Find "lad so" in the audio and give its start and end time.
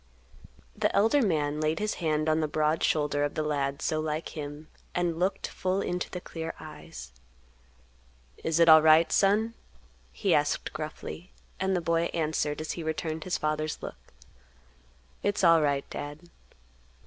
3.43-3.99